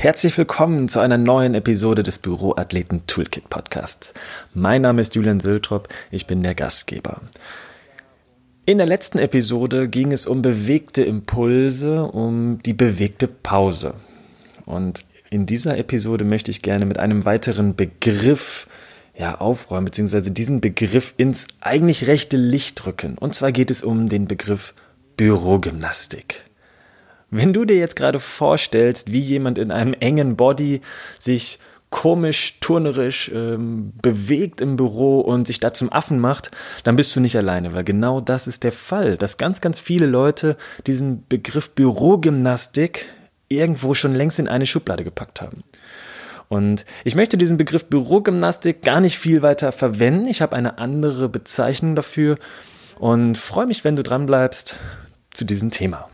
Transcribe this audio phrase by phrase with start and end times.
[0.00, 4.14] Herzlich willkommen zu einer neuen Episode des Büroathleten Toolkit Podcasts.
[4.54, 7.20] Mein Name ist Julian Sültrop, ich bin der Gastgeber.
[8.64, 13.92] In der letzten Episode ging es um bewegte Impulse, um die bewegte Pause.
[14.64, 18.68] Und in dieser Episode möchte ich gerne mit einem weiteren Begriff
[19.14, 23.18] ja, aufräumen, beziehungsweise diesen Begriff ins eigentlich rechte Licht drücken.
[23.18, 24.72] Und zwar geht es um den Begriff
[25.18, 26.49] Bürogymnastik.
[27.30, 30.80] Wenn du dir jetzt gerade vorstellst, wie jemand in einem engen Body
[31.18, 31.58] sich
[31.90, 36.50] komisch, turnerisch ähm, bewegt im Büro und sich da zum Affen macht,
[36.84, 40.06] dann bist du nicht alleine, weil genau das ist der Fall, dass ganz, ganz viele
[40.06, 40.56] Leute
[40.86, 43.06] diesen Begriff Bürogymnastik
[43.48, 45.64] irgendwo schon längst in eine Schublade gepackt haben.
[46.48, 50.26] Und ich möchte diesen Begriff Bürogymnastik gar nicht viel weiter verwenden.
[50.26, 52.36] Ich habe eine andere Bezeichnung dafür
[52.98, 54.76] und freue mich, wenn du dran bleibst
[55.32, 56.08] zu diesem Thema.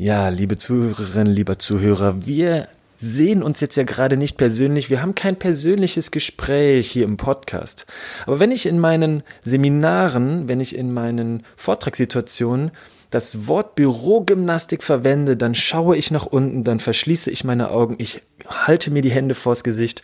[0.00, 5.14] Ja, liebe Zuhörerinnen, lieber Zuhörer, wir sehen uns jetzt ja gerade nicht persönlich, wir haben
[5.14, 7.84] kein persönliches Gespräch hier im Podcast.
[8.24, 12.70] Aber wenn ich in meinen Seminaren, wenn ich in meinen Vortragssituationen
[13.10, 18.22] das Wort Bürogymnastik verwende, dann schaue ich nach unten, dann verschließe ich meine Augen, ich
[18.48, 20.02] halte mir die Hände vors Gesicht,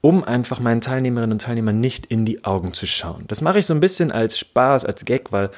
[0.00, 3.24] um einfach meinen Teilnehmerinnen und Teilnehmern nicht in die Augen zu schauen.
[3.28, 5.50] Das mache ich so ein bisschen als Spaß, als Gag, weil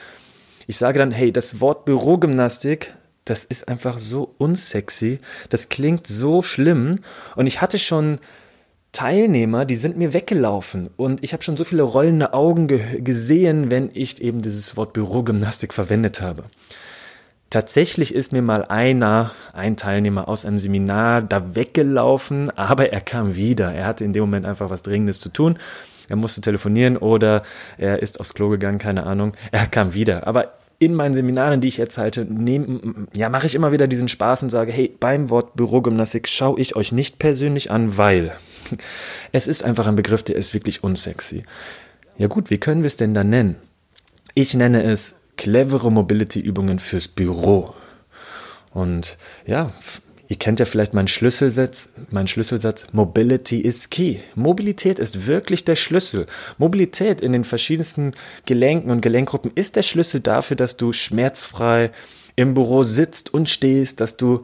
[0.67, 6.43] ich sage dann, hey, das Wort Bürogymnastik, das ist einfach so unsexy, das klingt so
[6.43, 7.01] schlimm
[7.37, 8.19] und ich hatte schon
[8.93, 13.71] Teilnehmer, die sind mir weggelaufen und ich habe schon so viele rollende Augen ge gesehen,
[13.71, 16.45] wenn ich eben dieses Wort Bürogymnastik verwendet habe.
[17.51, 23.35] Tatsächlich ist mir mal einer, ein Teilnehmer aus einem Seminar da weggelaufen, aber er kam
[23.35, 23.73] wieder.
[23.73, 25.59] Er hatte in dem Moment einfach was Dringendes zu tun.
[26.09, 27.43] Er musste telefonieren oder
[27.77, 29.33] er ist aufs Klo gegangen, keine Ahnung.
[29.51, 30.29] Er kam wieder.
[30.29, 32.27] Aber in meinen Seminaren, die ich jetzt halte,
[33.15, 36.75] ja, mache ich immer wieder diesen Spaß und sage, hey, beim Wort Bürogymnastik schaue ich
[36.75, 38.35] euch nicht persönlich an, weil
[39.33, 41.45] es ist einfach ein Begriff, der ist wirklich unsexy.
[42.17, 43.57] Ja gut, wie können wir es denn dann nennen?
[44.35, 47.75] Ich nenne es clevere Mobility-Übungen fürs Büro.
[48.73, 49.71] Und ja,
[50.31, 54.19] Ihr kennt ja vielleicht meinen Schlüsselsatz, meinen Schlüsselsatz, Mobility is key.
[54.37, 56.27] Mobilität ist wirklich der Schlüssel.
[56.57, 58.13] Mobilität in den verschiedensten
[58.47, 61.91] Gelenken und Gelenkgruppen ist der Schlüssel dafür, dass du schmerzfrei
[62.37, 64.43] im Büro sitzt und stehst, dass du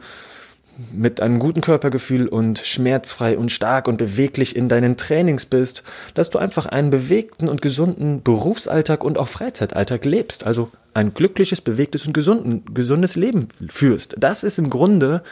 [0.91, 5.83] mit einem guten Körpergefühl und schmerzfrei und stark und beweglich in deinen Trainings bist,
[6.15, 10.45] dass du einfach einen bewegten und gesunden Berufsalltag und auch Freizeitalltag lebst.
[10.45, 14.17] Also ein glückliches, bewegtes und gesunden, gesundes Leben führst.
[14.19, 15.23] Das ist im Grunde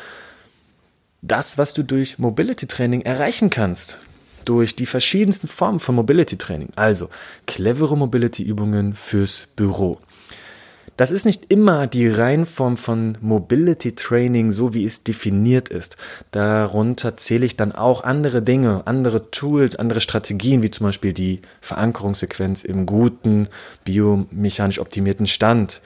[1.28, 3.98] das, was du durch Mobility Training erreichen kannst.
[4.46, 6.70] Durch die verschiedensten Formen von Mobility Training.
[6.76, 7.10] Also
[7.48, 10.00] clevere Mobility Übungen fürs Büro.
[10.98, 15.98] Das ist nicht immer die Reihenform von Mobility Training, so wie es definiert ist.
[16.32, 21.42] Darunter zähle ich dann auch andere Dinge, andere Tools, andere Strategien, wie zum Beispiel die
[21.60, 23.50] Verankerungssequenz im guten,
[23.84, 25.82] biomechanisch optimierten Stand.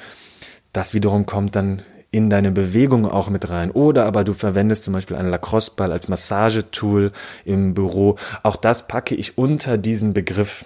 [0.73, 3.71] Das wiederum kommt dann in deine Bewegung auch mit rein.
[3.71, 7.11] Oder aber du verwendest zum Beispiel einen Lacrosse-Ball als Massagetool
[7.45, 8.17] im Büro.
[8.43, 10.65] Auch das packe ich unter diesen Begriff.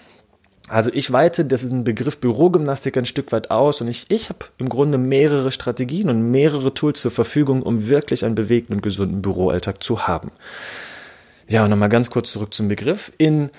[0.70, 4.30] Also ich weite das ist ein Begriff Bürogymnastik ein Stück weit aus und ich, ich
[4.30, 8.82] habe im Grunde mehrere Strategien und mehrere Tools zur Verfügung, um wirklich einen bewegten und
[8.82, 10.32] gesunden Büroalltag zu haben.
[11.50, 13.12] Ja, und nochmal ganz kurz zurück zum Begriff.
[13.18, 13.50] In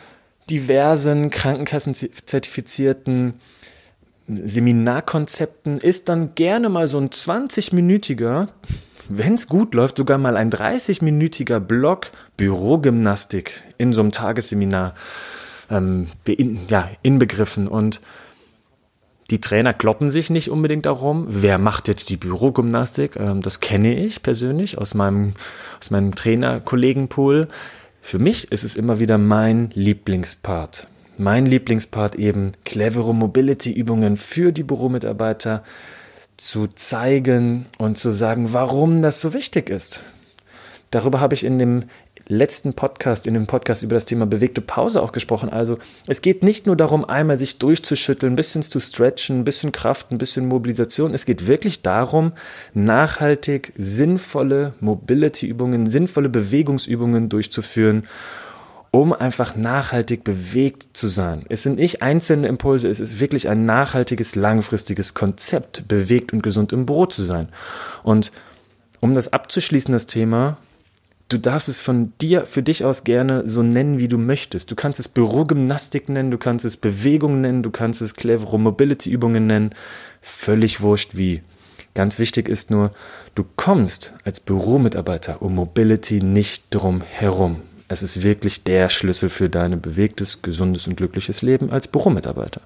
[0.49, 3.35] diversen Krankenkassen-zertifizierten
[4.27, 8.49] Seminarkonzepten ist dann gerne mal so ein 20-minütiger,
[9.09, 14.95] wenn es gut läuft, sogar mal ein 30-minütiger Block Bürogymnastik in so einem Tagesseminar
[15.71, 17.69] ähm, in, ja, inbegriffen.
[17.69, 18.01] Und
[19.31, 23.17] die Trainer kloppen sich nicht unbedingt darum, wer macht jetzt die Bürogymnastik.
[23.17, 25.35] Ähm, das kenne ich persönlich aus meinem,
[25.81, 27.49] aus meinem Trainerkollegenpool.
[28.01, 30.87] Für mich ist es immer wieder mein Lieblingspart
[31.17, 35.63] mein Lieblingspart eben clevere Mobility-Übungen für die Büromitarbeiter
[36.37, 40.01] zu zeigen und zu sagen, warum das so wichtig ist.
[40.91, 41.85] Darüber habe ich in dem
[42.27, 45.51] letzten Podcast, in dem Podcast über das Thema bewegte Pause auch gesprochen.
[45.51, 49.73] Also es geht nicht nur darum, einmal sich durchzuschütteln, ein bisschen zu stretchen, ein bisschen
[49.73, 51.15] Kraft, ein bisschen Mobilisation.
[51.15, 52.33] Es geht wirklich darum,
[52.73, 58.07] nachhaltig sinnvolle Mobility-Übungen, sinnvolle Bewegungsübungen durchzuführen
[58.95, 61.45] um einfach nachhaltig bewegt zu sein.
[61.49, 66.73] Es sind nicht einzelne Impulse, es ist wirklich ein nachhaltiges, langfristiges Konzept, bewegt und gesund
[66.73, 67.49] im Büro zu sein.
[68.05, 68.31] Und
[69.01, 70.59] um das abzuschließen, das Thema,
[71.29, 74.71] Du darfst es von dir, für dich aus gerne so nennen, wie du möchtest.
[74.71, 79.47] Du kannst es Bürogymnastik nennen, du kannst es Bewegung nennen, du kannst es clevere Mobility-Übungen
[79.47, 79.75] nennen.
[80.21, 81.43] Völlig wurscht wie.
[81.95, 82.93] Ganz wichtig ist nur,
[83.35, 87.63] du kommst als Büromitarbeiter um Mobility nicht drum herum.
[87.89, 92.63] Es ist wirklich der Schlüssel für dein bewegtes, gesundes und glückliches Leben als Büromitarbeiter.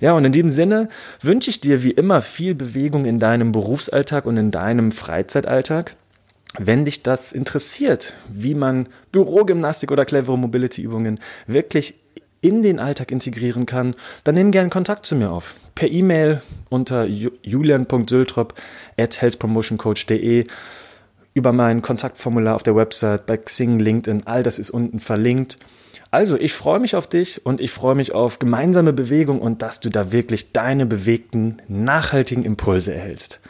[0.00, 0.88] Ja, und in diesem Sinne
[1.20, 5.94] wünsche ich dir wie immer viel Bewegung in deinem Berufsalltag und in deinem Freizeitalltag.
[6.58, 11.94] Wenn dich das interessiert, wie man Bürogymnastik oder clevere Mobility-Übungen wirklich
[12.40, 13.94] in den Alltag integrieren kann,
[14.24, 15.54] dann nimm gerne Kontakt zu mir auf.
[15.74, 16.40] Per E-Mail
[16.70, 18.54] unter julian.syltrop
[18.96, 20.46] at healthpromotioncoach.de
[21.40, 25.58] über mein Kontaktformular auf der Website, bei Xing, LinkedIn, all das ist unten verlinkt.
[26.10, 29.80] Also, ich freue mich auf dich und ich freue mich auf gemeinsame Bewegung und dass
[29.80, 33.40] du da wirklich deine bewegten, nachhaltigen Impulse erhältst.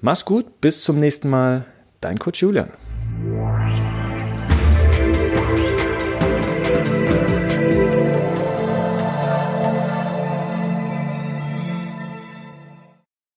[0.00, 1.64] Mach's gut, bis zum nächsten Mal,
[2.00, 2.70] dein Coach Julian.